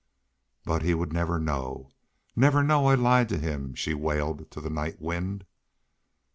"But 0.65 0.81
he 0.81 0.95
would 0.95 1.13
never 1.13 1.37
know 1.37 1.91
never 2.35 2.63
know 2.63 2.87
I 2.87 2.95
lied 2.95 3.29
to 3.29 3.37
him!" 3.37 3.75
she 3.75 3.93
wailed 3.93 4.49
to 4.49 4.59
the 4.59 4.71
night 4.71 4.99
wind. 4.99 5.45